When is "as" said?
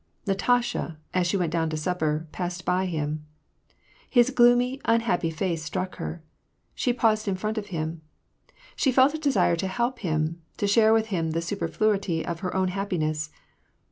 1.13-1.27